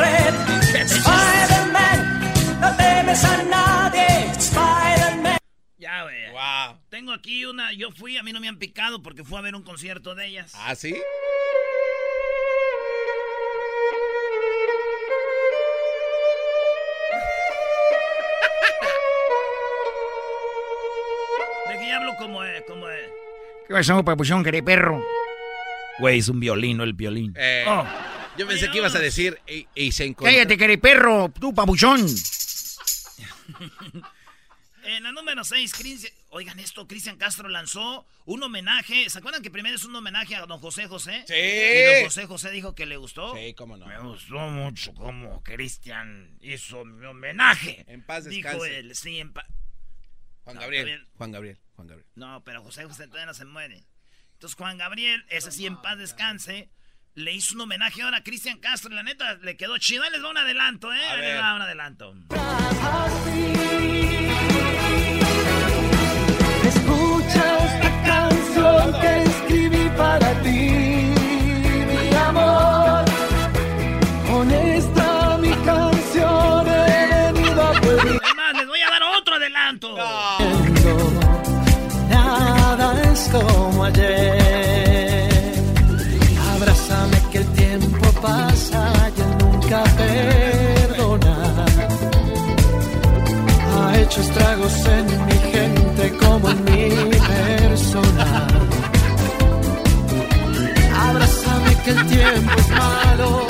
Red. 0.00 0.34
Spider-Man, 0.86 1.98
no 2.60 2.76
temes 2.76 3.24
a 3.24 3.42
nadie. 3.44 4.30
Spider-Man. 4.38 5.38
Ya, 5.78 6.02
güey. 6.02 6.30
Wow. 6.30 6.78
Tengo 6.88 7.12
aquí 7.12 7.44
una. 7.44 7.72
Yo 7.72 7.90
fui, 7.90 8.16
a 8.16 8.22
mí 8.22 8.32
no 8.32 8.40
me 8.40 8.48
han 8.48 8.58
picado 8.58 9.02
porque 9.02 9.24
fui 9.24 9.38
a 9.38 9.42
ver 9.42 9.54
un 9.54 9.62
concierto 9.62 10.14
de 10.14 10.26
ellas. 10.26 10.52
¿Ah, 10.56 10.74
sí? 10.74 10.92
¿De 21.68 21.78
qué 21.78 21.92
hablo 21.92 22.12
como 22.18 22.42
es? 22.44 22.62
Como 22.62 22.88
es? 22.88 23.08
¿Qué 23.68 23.74
pasó, 23.74 24.04
papuchón, 24.04 24.42
queré 24.42 24.62
perro? 24.62 25.04
Güey, 25.98 26.18
es 26.18 26.28
un 26.28 26.40
violín, 26.40 26.78
no 26.78 26.84
el 26.84 26.94
violín. 26.94 27.34
Eh, 27.36 27.64
oh. 27.68 27.84
Yo 28.36 28.46
pensé 28.46 28.70
que 28.70 28.78
ibas 28.78 28.94
a 28.94 28.98
decir 28.98 29.38
y, 29.74 29.92
se 29.92 30.04
encontró. 30.04 30.32
Cállate, 30.32 30.56
que 30.56 30.78
perro, 30.78 31.32
tú, 31.38 31.54
pabuchón. 31.54 32.06
en 34.84 35.02
la 35.02 35.12
número 35.12 35.44
6, 35.44 35.72
oigan 36.30 36.58
esto, 36.58 36.86
Cristian 36.86 37.16
Castro 37.16 37.48
lanzó 37.48 38.06
un 38.24 38.42
homenaje. 38.42 39.08
¿Se 39.10 39.18
acuerdan 39.18 39.42
que 39.42 39.50
primero 39.50 39.76
es 39.76 39.84
un 39.84 39.94
homenaje 39.94 40.36
a 40.36 40.46
don 40.46 40.58
José 40.60 40.86
José? 40.86 41.24
Sí. 41.26 41.34
Y 41.34 41.94
don 41.94 42.04
José 42.04 42.26
José 42.26 42.50
dijo 42.50 42.74
que 42.74 42.86
le 42.86 42.96
gustó. 42.96 43.36
Sí, 43.36 43.54
cómo 43.54 43.76
no. 43.76 43.86
Me 43.86 43.98
gustó 43.98 44.38
mucho 44.38 44.94
cómo 44.94 45.42
Cristian 45.42 46.36
hizo 46.40 46.84
mi 46.84 47.06
homenaje. 47.06 47.84
En 47.88 48.02
paz 48.02 48.24
descanse. 48.24 48.56
Dijo 48.56 48.64
él, 48.64 48.94
sí, 48.94 49.18
en 49.18 49.32
paz. 49.32 49.46
Juan 50.44 50.56
Gabriel. 50.56 51.06
Juan 51.14 51.32
Gabriel. 51.32 51.58
Juan 51.74 51.88
Gabriel. 51.88 52.08
No, 52.14 52.42
pero 52.44 52.62
José 52.62 52.84
José 52.84 53.06
todavía 53.06 53.26
no 53.26 53.34
se 53.34 53.44
muere. 53.44 53.84
Entonces 54.32 54.56
Juan 54.56 54.78
Gabriel, 54.78 55.24
ese 55.28 55.52
sí 55.52 55.66
en 55.66 55.80
paz 55.80 55.98
descanse, 55.98 56.70
le 57.14 57.32
hizo 57.32 57.54
un 57.54 57.62
homenaje 57.62 58.02
ahora 58.02 58.18
a 58.18 58.22
Cristian 58.22 58.58
Castro. 58.58 58.90
La 58.94 59.02
neta, 59.02 59.34
le 59.42 59.56
quedó 59.56 59.78
chido. 59.78 60.02
Ahí 60.02 60.10
les 60.10 60.22
va 60.22 60.30
un 60.30 60.38
adelanto, 60.38 60.92
¿eh? 60.92 61.08
Ahí 61.08 61.20
les 61.20 61.40
va 61.40 61.54
un 61.54 61.62
adelanto. 61.62 62.14
Escucha 66.64 67.58
esta 67.64 68.02
canción 68.04 69.00
que 69.00 69.22
escribí 69.22 69.88
para 69.96 70.42
ti, 70.42 71.12
mi 71.88 72.16
amor. 72.16 73.04
Con 74.30 74.50
esta 74.50 75.38
mi 75.38 75.52
canción 75.64 76.68
he 76.68 77.32
venido 77.32 77.62
a 77.62 77.72
pedir. 77.80 78.20
Además, 78.22 78.54
les 78.56 78.66
voy 78.66 78.80
a 78.80 78.90
dar 78.90 79.02
otro 79.18 79.34
adelanto. 79.34 79.96
Nada 82.08 83.02
es 83.12 83.28
como 83.30 83.84
ayer. 83.84 84.39
Estragos 94.20 94.74
en 94.86 95.26
mi 95.26 95.38
gente 95.52 96.16
como 96.18 96.50
en 96.50 96.64
mi 97.08 97.16
persona. 97.16 98.46
Abrázame 100.94 101.76
que 101.82 101.90
el 101.90 102.06
tiempo 102.06 102.52
es 102.58 102.68
malo 102.68 103.46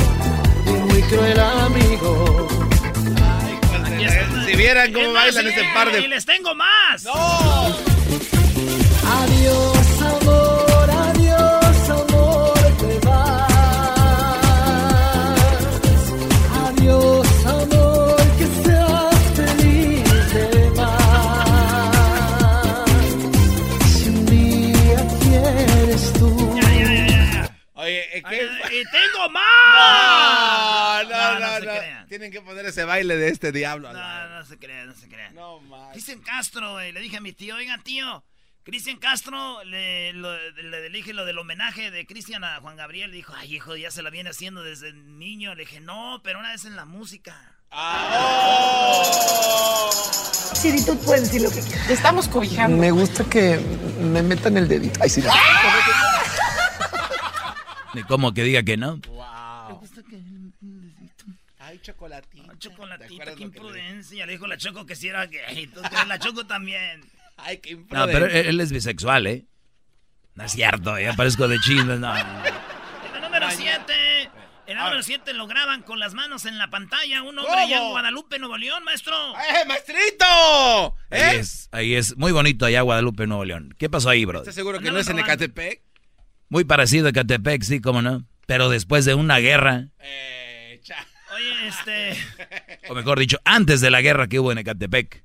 y 0.66 0.70
muy 0.70 1.02
cruel 1.02 1.40
amigo. 1.40 2.48
si 4.46 4.56
vieran 4.56 4.92
cómo 4.92 5.12
bailan 5.12 5.46
ese 5.46 5.64
par 5.74 5.92
de... 5.92 6.00
¡Y 6.00 6.08
les 6.08 6.24
tengo 6.24 6.54
más! 6.54 7.04
¡No! 7.04 7.89
¡Y 28.20 28.84
tengo 28.90 29.30
más! 29.30 31.08
No, 31.08 31.38
no, 31.40 31.60
no. 31.60 32.06
Tienen 32.08 32.30
que 32.30 32.40
poner 32.40 32.66
ese 32.66 32.84
baile 32.84 33.16
de 33.16 33.28
este 33.28 33.52
diablo. 33.52 33.92
No, 33.92 34.28
no 34.28 34.44
se 34.44 34.58
crean, 34.58 34.88
no 34.88 34.94
se 34.94 35.08
crean. 35.08 35.34
No 35.34 35.60
más. 35.60 35.92
Cristian 35.92 36.20
Castro, 36.20 36.78
le 36.80 37.00
dije 37.00 37.16
a 37.18 37.20
mi 37.20 37.32
tío, 37.32 37.56
oiga, 37.56 37.78
tío. 37.82 38.24
Cristian 38.62 38.98
Castro 38.98 39.64
le, 39.64 40.12
le, 40.12 40.90
dije 40.90 41.14
lo 41.14 41.24
del 41.24 41.38
homenaje 41.38 41.90
de 41.90 42.06
Cristian 42.06 42.44
a 42.44 42.60
Juan 42.60 42.76
Gabriel. 42.76 43.10
Dijo, 43.10 43.32
ay, 43.36 43.56
hijo, 43.56 43.74
ya 43.76 43.90
se 43.90 44.02
lo 44.02 44.10
viene 44.10 44.30
haciendo 44.30 44.62
desde 44.62 44.92
niño. 44.92 45.54
Le 45.54 45.62
dije, 45.62 45.80
no, 45.80 46.20
pero 46.22 46.38
una 46.38 46.52
vez 46.52 46.64
en 46.66 46.76
la 46.76 46.84
música. 46.84 47.56
Ah, 47.70 49.02
oh. 49.02 49.90
Tú 50.84 50.98
puedes 50.98 51.22
decir 51.22 51.40
lo 51.42 51.50
que 51.50 51.60
quieras. 51.62 51.86
Te 51.86 51.94
estamos 51.94 52.28
cobijando. 52.28 52.76
Me 52.76 52.90
gusta 52.90 53.24
que 53.24 53.58
me 54.00 54.22
metan 54.22 54.56
el 54.58 54.68
dedito. 54.68 55.00
Ay, 55.02 55.08
sí. 55.08 55.22
Ni 57.94 58.02
como 58.04 58.32
que 58.32 58.44
diga 58.44 58.62
que 58.62 58.76
no. 58.76 58.96
Wow. 58.98 59.78
gusta 59.80 60.02
que 60.08 60.20
Ay, 61.58 61.78
chocolatita. 61.82 62.58
chocolatita, 62.58 63.34
qué 63.36 63.42
imprudencia. 63.42 64.26
Le 64.26 64.32
dijo 64.32 64.46
la 64.46 64.56
Choco 64.56 64.86
que 64.86 64.96
si 64.96 65.08
era 65.08 65.26
gay. 65.26 65.64
Entonces 65.64 66.06
la 66.08 66.18
Choco 66.18 66.46
también. 66.46 67.02
Ay, 67.36 67.58
qué 67.58 67.70
imprudencia. 67.70 68.06
No, 68.06 68.12
pero 68.12 68.26
él, 68.26 68.60
es 68.60 68.72
bisexual, 68.72 69.26
¿eh? 69.26 69.44
No 70.34 70.44
es 70.44 70.52
cierto, 70.52 70.98
ya 70.98 71.12
parezco 71.14 71.48
de 71.48 71.58
chino, 71.60 71.96
no. 71.96 72.16
En 72.16 73.14
el 73.14 73.20
número 73.20 73.46
7. 73.50 73.92
En 74.66 74.78
el 74.78 74.84
número 74.84 75.02
7 75.02 75.34
lo 75.34 75.46
graban 75.46 75.82
con 75.82 75.98
las 75.98 76.14
manos 76.14 76.46
en 76.46 76.56
la 76.56 76.70
pantalla. 76.70 77.22
Un 77.22 77.38
hombre 77.38 77.60
allá 77.60 77.78
en 77.78 77.90
Guadalupe, 77.90 78.38
Nuevo 78.38 78.56
León, 78.56 78.82
maestro. 78.84 79.14
¡Eh, 79.36 79.66
maestrito! 79.66 80.96
¿Eh? 81.10 81.22
Ahí 81.22 81.36
es, 81.36 81.68
ahí 81.72 81.94
es. 81.94 82.16
Muy 82.16 82.32
bonito 82.32 82.64
allá 82.64 82.80
Guadalupe, 82.82 83.26
Nuevo 83.26 83.44
León. 83.44 83.74
¿Qué 83.78 83.90
pasó 83.90 84.08
ahí, 84.08 84.24
bro? 84.24 84.38
¿Estás 84.38 84.54
seguro 84.54 84.78
que 84.80 84.90
no 84.90 84.98
es 84.98 85.08
en 85.08 85.18
Ecatepec? 85.18 85.82
Muy 86.50 86.64
parecido 86.64 87.08
a 87.08 87.12
Catepec, 87.12 87.62
sí, 87.62 87.80
cómo 87.80 88.02
no. 88.02 88.26
Pero 88.46 88.68
después 88.68 89.04
de 89.04 89.14
una 89.14 89.38
guerra. 89.38 89.86
Eh, 90.00 90.80
Oye, 91.32 91.68
este. 91.68 92.16
O 92.90 92.94
mejor 92.94 93.20
dicho, 93.20 93.38
antes 93.44 93.80
de 93.80 93.90
la 93.90 94.00
guerra 94.00 94.26
que 94.26 94.40
hubo 94.40 94.50
en 94.50 94.58
Ecatepec. 94.58 95.22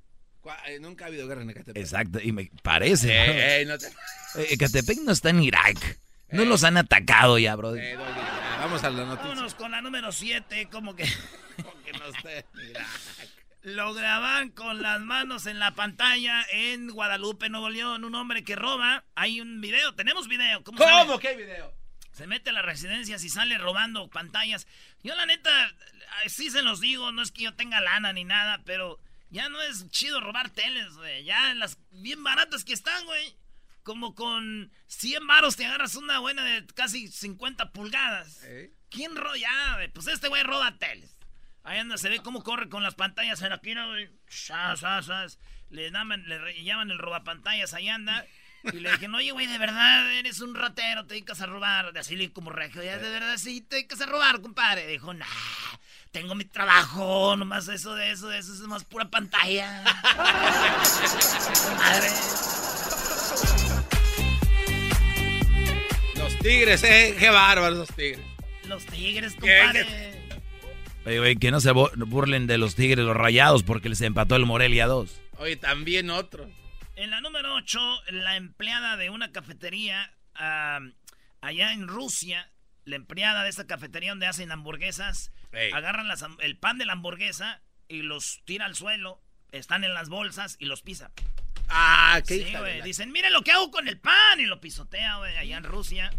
Eh, 0.67 0.79
nunca 0.79 1.05
ha 1.05 1.07
habido 1.07 1.27
guerra 1.27 1.41
en 1.41 1.49
Ecatepec. 1.49 1.81
Exacto, 1.81 2.19
y 2.21 2.31
me 2.31 2.51
parece. 2.61 3.09
Eh, 3.11 3.65
no 3.65 3.75
te... 3.79 3.87
Eh, 3.87 4.47
Ecatepec 4.51 4.99
no 4.99 5.11
está 5.11 5.31
en 5.31 5.41
Irak. 5.41 5.99
No 6.29 6.45
los 6.45 6.63
han 6.63 6.77
atacado 6.77 7.39
ya, 7.39 7.55
bro. 7.55 7.73
vamos 8.59 8.83
a 8.83 8.89
la 8.91 9.05
noticia. 9.05 9.29
Vámonos 9.29 9.55
con 9.55 9.71
la 9.71 9.81
número 9.81 10.11
7, 10.11 10.67
como 10.71 10.95
que. 10.95 11.05
como 11.57 11.73
que 11.83 11.91
no 11.93 12.05
esté 12.05 12.37
en 12.37 12.69
Irak. 12.69 12.87
Lo 13.65 13.95
graban 13.95 14.51
con 14.51 14.83
las 14.83 15.01
manos 15.01 15.47
en 15.47 15.57
la 15.57 15.73
pantalla 15.73 16.45
en 16.51 16.87
Guadalupe, 16.87 17.49
Nuevo 17.49 17.69
León. 17.69 18.03
Un 18.03 18.13
hombre 18.13 18.43
que 18.43 18.55
roba. 18.55 19.05
Hay 19.15 19.41
un 19.41 19.59
video. 19.59 19.95
Tenemos 19.95 20.27
video. 20.27 20.63
¿Cómo, 20.63 20.77
¿Cómo? 20.77 21.17
¿Qué 21.17 21.35
video? 21.35 21.73
Se 22.11 22.27
mete 22.27 22.51
a 22.51 22.53
las 22.53 22.63
residencias 22.63 23.23
y 23.23 23.29
sale 23.29 23.57
robando 23.57 24.07
pantallas. 24.07 24.67
Yo 25.01 25.15
la 25.15 25.25
neta, 25.25 25.73
sí 26.27 26.51
se 26.51 26.61
los 26.61 26.79
digo, 26.79 27.11
no 27.11 27.23
es 27.23 27.31
que 27.31 27.41
yo 27.41 27.55
tenga 27.55 27.81
lana 27.81 28.13
ni 28.13 28.23
nada, 28.23 28.61
pero 28.65 28.99
ya 29.31 29.49
no 29.49 29.59
es 29.63 29.89
chido 29.89 30.21
robar 30.21 30.51
teles, 30.51 30.93
güey. 30.93 31.23
Ya 31.23 31.55
las 31.55 31.79
bien 31.89 32.23
baratas 32.23 32.65
que 32.65 32.73
están, 32.73 33.03
güey. 33.05 33.35
Como 33.81 34.13
con 34.13 34.71
100 34.85 35.25
varos 35.25 35.55
te 35.55 35.65
agarras 35.65 35.95
una 35.95 36.19
buena 36.19 36.45
de 36.45 36.67
casi 36.67 37.07
50 37.07 37.71
pulgadas. 37.71 38.45
¿Quién 38.91 39.15
roba? 39.15 39.33
Pues 39.91 40.05
este 40.05 40.27
güey 40.27 40.43
roba 40.43 40.77
teles. 40.77 41.14
Ahí 41.65 41.79
anda, 41.79 41.97
se 41.97 42.09
ve 42.09 42.19
cómo 42.19 42.43
corre 42.43 42.69
con 42.69 42.83
las 42.83 42.93
pantallas 42.93 43.41
en 43.41 43.51
esquina, 43.51 43.87
güey. 43.87 44.07
Le, 45.71 45.91
llaman, 45.91 46.23
le 46.29 46.63
llaman 46.63 46.91
el 46.91 46.99
robapantallas, 46.99 47.73
ahí 47.73 47.89
anda. 47.89 48.23
Y 48.71 48.79
le 48.79 48.91
dije, 48.91 49.07
oye, 49.07 49.31
güey, 49.31 49.47
de 49.47 49.57
verdad 49.57 50.11
eres 50.11 50.41
un 50.41 50.53
ratero, 50.53 51.05
te 51.05 51.15
dedicas 51.15 51.41
a 51.41 51.47
robar. 51.47 51.91
De 51.91 51.99
así 51.99 52.29
como 52.29 52.51
regio, 52.51 52.83
ya 52.83 52.99
de 52.99 53.09
verdad 53.09 53.37
sí, 53.37 53.61
te 53.61 53.77
dedicas 53.77 53.99
a 54.01 54.05
robar, 54.05 54.41
compadre. 54.41 54.85
Dijo, 54.85 55.11
nah, 55.15 55.25
tengo 56.11 56.35
mi 56.35 56.45
trabajo, 56.45 57.35
nomás 57.35 57.67
eso 57.67 57.95
de 57.95 58.11
eso, 58.11 58.27
de 58.27 58.37
eso 58.37 58.53
es 58.53 58.59
más 58.61 58.83
pura 58.83 59.09
pantalla. 59.09 59.83
Madre. 61.77 62.09
Los 66.15 66.37
tigres, 66.39 66.83
eh, 66.83 67.15
qué 67.17 67.29
bárbaros 67.31 67.79
los 67.79 67.89
tigres. 67.89 68.23
Los 68.65 68.85
tigres, 68.85 69.33
compadre. 69.33 70.14
Oye, 71.05 71.19
güey, 71.19 71.35
que 71.35 71.51
no 71.51 71.59
se 71.61 71.71
burlen 71.71 72.47
de 72.47 72.57
los 72.57 72.75
tigres, 72.75 73.05
los 73.05 73.15
rayados, 73.15 73.63
porque 73.63 73.89
les 73.89 74.01
empató 74.01 74.35
el 74.35 74.45
Morelia 74.45 74.87
2. 74.87 75.21
Oye, 75.37 75.55
también 75.55 76.09
otro. 76.09 76.49
En 76.95 77.11
la 77.11 77.21
número 77.21 77.53
8, 77.55 77.79
la 78.09 78.37
empleada 78.37 78.97
de 78.97 79.09
una 79.09 79.31
cafetería 79.31 80.11
allá 80.33 81.73
en 81.73 81.87
Rusia, 81.87 82.49
la 82.85 82.95
empleada 82.95 83.43
de 83.43 83.49
esa 83.49 83.67
cafetería 83.67 84.11
donde 84.11 84.27
hacen 84.27 84.51
hamburguesas, 84.51 85.31
agarran 85.73 86.07
el 86.39 86.57
pan 86.57 86.77
de 86.77 86.85
la 86.85 86.93
hamburguesa 86.93 87.61
y 87.87 88.01
los 88.01 88.41
tira 88.45 88.65
al 88.65 88.75
suelo, 88.75 89.21
están 89.51 89.83
en 89.83 89.93
las 89.93 90.09
bolsas 90.09 90.55
y 90.59 90.65
los 90.65 90.81
pisa. 90.81 91.11
Ah, 91.69 92.21
qué 92.27 92.45
sí, 92.45 92.55
güey. 92.55 92.81
Dicen, 92.81 93.11
miren 93.11 93.33
lo 93.33 93.41
que 93.41 93.51
hago 93.51 93.71
con 93.71 93.87
el 93.87 93.99
pan 93.99 94.39
y 94.39 94.45
lo 94.45 94.59
pisotea, 94.59 95.17
güey, 95.17 95.37
allá 95.37 95.57
en 95.57 95.63
Rusia. 95.63 96.11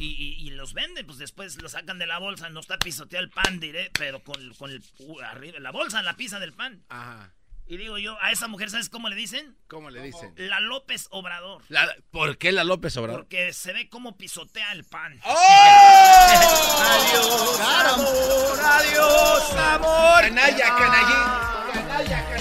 Y, 0.00 0.50
los 0.50 0.74
venden, 0.74 1.06
pues 1.06 1.18
después 1.18 1.60
lo 1.62 1.68
sacan 1.68 1.98
de 1.98 2.06
la 2.06 2.18
bolsa, 2.18 2.48
no 2.50 2.60
está 2.60 2.78
pisoteado 2.78 3.24
el 3.24 3.30
pan, 3.30 3.60
diré, 3.60 3.90
pero 3.98 4.22
con, 4.22 4.52
con 4.54 4.70
el, 4.70 4.82
arriba, 5.24 5.58
la 5.60 5.70
bolsa, 5.70 6.02
la 6.02 6.16
pisa 6.16 6.38
del 6.40 6.52
pan. 6.52 6.82
Ajá. 6.88 7.32
Y 7.70 7.76
digo 7.76 7.98
yo, 7.98 8.20
a 8.20 8.32
esa 8.32 8.48
mujer, 8.48 8.68
¿sabes 8.68 8.88
cómo 8.88 9.08
le 9.08 9.14
dicen? 9.14 9.56
¿Cómo 9.68 9.90
le 9.90 10.02
dicen? 10.02 10.34
La 10.36 10.58
López 10.58 11.06
Obrador. 11.10 11.62
¿Por 12.10 12.36
qué 12.36 12.50
la 12.50 12.64
López 12.64 12.96
Obrador? 12.96 13.20
Porque 13.20 13.52
se 13.52 13.72
ve 13.72 13.88
cómo 13.88 14.16
pisotea 14.16 14.72
el 14.72 14.82
pan. 14.82 15.20
¡Oh! 15.24 15.36
adiós, 16.90 17.60
amor, 17.60 18.60
adiós, 18.60 19.52
amor. 19.52 20.20
Canalla, 20.22 20.66
canallín. 20.66 21.74
Canalla, 21.74 22.24
canallín. 22.24 22.39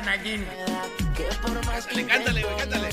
Canallín. 0.00 0.46
Cántale, 2.06 2.06
cántale, 2.06 2.42
cántale. 2.56 2.88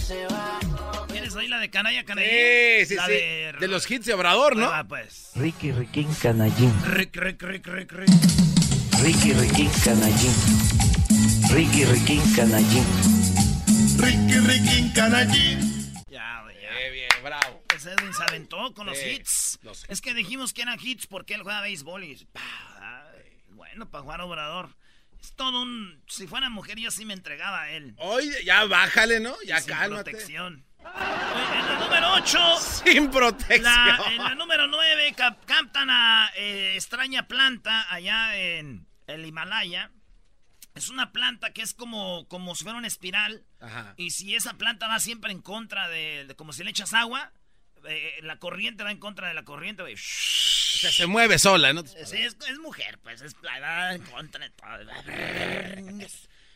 ¿Quieres 1.08 1.36
oír 1.36 1.50
la 1.50 1.60
de 1.60 1.70
canalla, 1.70 2.04
canallín? 2.04 2.30
Sí, 2.30 2.86
sí, 2.86 2.98
sí. 3.06 3.12
De... 3.12 3.68
los 3.70 3.90
hits 3.90 4.08
de 4.08 4.14
Obrador, 4.14 4.58
¿no? 4.58 4.66
Ah, 4.66 4.84
pues. 4.84 5.32
Ricky, 5.36 5.72
Ricky, 5.72 6.06
canallín. 6.22 6.74
Rick, 6.86 7.16
Rick, 7.16 7.42
Rick, 7.44 7.68
Rick, 7.68 7.92
Rick. 7.94 8.10
Ricky 9.02 9.32
Ricky 9.32 9.70
Canallín. 9.86 10.34
Ricky 11.50 11.86
Ricky 11.86 12.20
Canallín. 12.36 12.86
Ricky 13.98 14.40
Ricky 14.40 14.94
Canallín. 14.94 15.94
Ya, 16.10 16.44
ya. 16.62 16.78
Bien, 16.78 16.92
bien, 16.92 17.10
bravo. 17.24 17.64
Ese 17.74 17.94
Edwin 17.94 18.14
se 18.14 18.24
aventó 18.24 18.74
con 18.74 18.86
los, 18.86 18.98
hits. 19.02 19.60
Es 19.88 20.02
que 20.02 20.14
dijimos 20.14 20.52
que 20.52 20.64
eran 20.64 20.78
hits 20.82 21.08
porque 21.08 21.36
él 21.36 21.44
juega 21.44 21.62
béisbol 21.62 22.04
y... 22.04 22.28
bueno, 23.52 23.90
para 23.90 24.02
jugar 24.02 24.20
obrador. 24.20 24.76
Es 25.22 25.34
todo 25.34 25.62
un... 25.62 26.04
Si 26.08 26.28
fuera 26.28 26.50
mujer 26.50 26.78
yo 26.80 26.92
sí 26.92 27.06
me 27.06 27.14
entregaba 27.14 27.64
a 27.64 27.70
él. 27.72 27.94
Oye, 27.98 28.44
ya 28.46 28.66
bájale, 28.66 29.20
¿no? 29.20 29.36
Ya 29.46 29.60
Sin 29.60 29.74
cálmate. 29.74 30.12
protección. 30.12 30.66
En 30.80 31.68
la 31.68 31.80
número 31.80 32.14
8. 32.14 32.40
Sin 32.86 33.12
protección. 33.12 33.66
en 34.12 34.24
la 34.24 34.36
número 34.36 34.68
9 34.68 35.16
captan 35.46 35.90
a 35.90 36.32
eh, 36.36 36.74
extraña 36.76 37.28
planta 37.28 37.92
allá 37.94 38.38
en 38.38 38.88
el 39.08 39.26
Himalaya. 39.26 39.92
Es 40.76 40.90
una 40.90 41.12
planta 41.12 41.54
que 41.54 41.64
es 41.64 41.74
como, 41.74 42.28
como 42.28 42.54
si 42.56 42.64
fuera 42.64 42.78
una 42.78 42.88
espiral. 42.88 43.46
Y 43.98 44.12
si 44.12 44.36
esa 44.36 44.54
planta 44.54 44.88
va 44.88 45.00
siempre 45.00 45.32
en 45.32 45.42
contra 45.42 45.88
de, 45.90 46.32
como 46.38 46.54
si 46.54 46.64
le 46.64 46.70
echas 46.70 46.94
agua, 46.94 47.34
eh, 47.88 48.20
la 48.22 48.38
corriente 48.38 48.84
va 48.84 48.92
en 48.92 49.00
contra 49.00 49.28
de 49.28 49.34
la 49.34 49.44
corriente, 49.44 49.84
O 49.84 49.88
sea, 49.98 50.92
se 50.92 51.08
mueve 51.08 51.40
sola, 51.40 51.74
¿no? 51.74 51.86
Sí, 51.86 52.18
es, 52.18 52.36
mujer, 52.60 53.00
pues 53.00 53.22
es 53.22 53.36
va 53.36 53.94
en 53.94 54.04
contra 54.04 54.48
de 54.48 54.52
todo. 54.52 54.92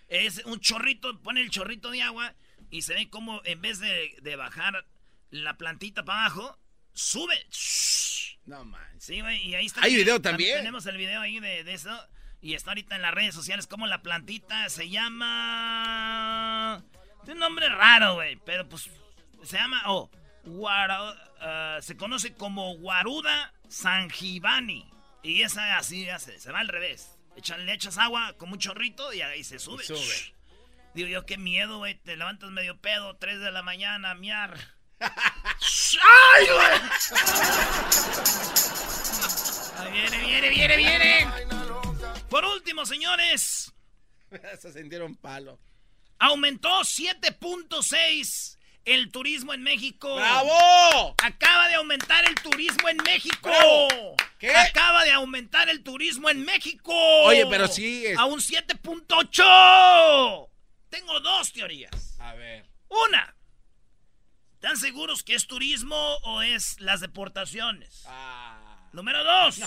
Es 0.08 0.44
un 0.46 0.60
chorrito, 0.60 1.18
pone 1.22 1.42
el 1.42 1.50
chorrito 1.50 1.90
de 1.90 2.02
agua 2.02 2.36
y 2.70 2.82
se 2.82 2.94
ve 2.94 3.10
como 3.10 3.42
en 3.46 3.62
vez 3.62 3.80
de, 3.80 4.36
bajar 4.36 4.86
la 5.30 5.58
plantita 5.58 6.04
para 6.04 6.26
abajo, 6.26 6.60
sube. 6.94 7.46
No 8.46 8.66
man. 8.66 8.82
Sí, 9.00 9.22
güey, 9.22 9.48
y 9.48 9.56
ahí 9.56 9.68
está. 9.68 9.84
¿Hay 9.84 9.96
video 9.96 10.22
también? 10.22 10.58
Tenemos 10.58 10.86
el 10.86 10.98
video 10.98 11.22
ahí 11.22 11.40
de, 11.40 11.64
de 11.64 11.74
eso. 11.74 11.92
Y 12.42 12.56
está 12.56 12.72
ahorita 12.72 12.96
en 12.96 13.04
las 13.04 13.14
redes 13.14 13.36
sociales 13.36 13.68
como 13.68 13.86
la 13.86 14.02
plantita 14.02 14.68
se 14.70 14.90
llama... 14.90 16.84
Tiene 17.24 17.36
un 17.36 17.40
nombre 17.40 17.70
raro, 17.70 18.16
güey, 18.16 18.36
pero 18.44 18.68
pues 18.68 18.90
se 19.44 19.58
llama... 19.58 19.84
Oh, 19.86 20.10
uh, 20.46 21.82
se 21.82 21.98
conoce 21.98 22.34
como 22.34 22.76
Guaruda 22.78 23.54
Sanjibani. 23.68 24.90
Y 25.24 25.44
esa 25.44 25.78
así 25.78 26.10
hace, 26.10 26.40
se 26.40 26.52
va 26.52 26.60
al 26.60 26.68
revés. 26.68 27.18
le 27.58 27.74
echas 27.74 27.98
agua 27.98 28.34
con 28.38 28.52
un 28.52 28.58
chorrito 28.58 29.14
y 29.14 29.22
ahí 29.22 29.44
se 29.44 29.60
sube. 29.60 29.84
sube. 29.84 30.34
Digo 30.94 31.08
yo, 31.08 31.26
qué 31.26 31.38
miedo, 31.38 31.78
güey. 31.78 31.96
Te 31.96 32.18
levantas 32.18 32.50
medio 32.52 32.78
pedo, 32.80 33.16
3 33.16 33.40
de 33.40 33.52
la 33.52 33.62
mañana, 33.64 34.14
miar. 34.16 34.58
¡Ay, 35.00 36.46
güey! 36.48 36.80
viene, 39.92 40.18
viene, 40.20 40.50
viene, 40.50 40.78
viene. 40.78 41.28
Por 42.30 42.46
último, 42.46 42.86
señores. 42.86 43.74
Se 44.60 44.72
sintieron 44.72 45.16
palo. 45.16 45.60
Aumentó 46.20 46.82
7.6 46.82 48.58
el 48.86 49.12
turismo 49.12 49.54
en 49.54 49.64
México. 49.64 50.16
¡Bravo! 50.16 51.16
Acaba 51.24 51.68
de 51.68 51.76
aumentar 51.76 52.26
el 52.26 52.36
turismo 52.36 52.90
en 52.90 52.98
México. 52.98 53.52
¿Qué? 54.40 54.56
Acaba 54.56 55.04
de 55.04 55.12
aumentar 55.12 55.70
el 55.70 55.84
turismo 55.84 56.30
en 56.30 56.44
México. 56.44 56.94
Oye, 57.24 57.46
pero 57.48 57.68
sí. 57.68 58.06
A 58.18 58.26
un 58.26 58.40
7.8. 58.40 60.50
Tengo 60.90 61.20
dos 61.20 61.54
teorías. 61.54 62.18
A 62.20 62.34
ver. 62.34 62.66
Una. 62.90 63.36
¿Están 64.56 64.78
seguros 64.78 65.24
que 65.24 65.36
es 65.36 65.48
turismo 65.48 66.18
o 66.24 66.42
es 66.42 66.80
las 66.80 67.00
deportaciones? 67.00 68.04
Ah. 68.08 68.90
Número 68.94 69.24
dos. 69.24 69.60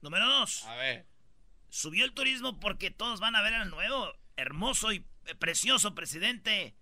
Número 0.00 0.26
dos. 0.26 0.64
A 0.64 0.74
ver. 0.76 1.06
Subió 1.68 2.04
el 2.04 2.12
turismo 2.12 2.58
porque 2.58 2.90
todos 2.90 3.20
van 3.20 3.36
a 3.36 3.42
ver 3.42 3.54
al 3.54 3.70
nuevo, 3.70 4.12
hermoso 4.36 4.92
y 4.92 5.06
precioso 5.38 5.94
presidente, 5.94 6.74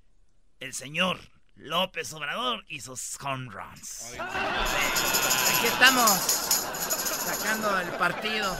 el 0.60 0.74
señor 0.74 1.18
López 1.54 2.12
Obrador 2.12 2.64
y 2.68 2.80
sus 2.80 3.16
home 3.20 3.48
runs. 3.50 4.12
Aquí 4.18 5.66
estamos, 5.66 6.10
sacando 6.10 7.80
el 7.80 7.88
partido. 7.90 8.56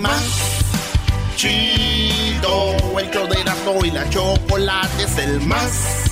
Más 0.00 0.22
chido, 1.36 2.98
el 2.98 3.10
show 3.10 3.26
de 3.28 3.86
y 3.86 3.90
la 3.90 4.08
chocolate 4.10 5.02
es 5.02 5.18
el 5.18 5.40
más 5.40 6.10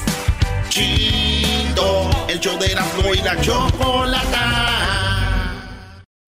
chido, 0.69 2.11
el 2.29 2.41
show 2.41 2.59
de 2.59 2.73
y 3.15 3.23
la 3.23 3.41
chocolate. 3.41 5.02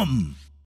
Come! 0.00 0.39